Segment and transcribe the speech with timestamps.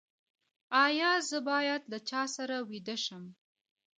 [0.85, 3.23] ایا زه باید له چا سره ویده شم؟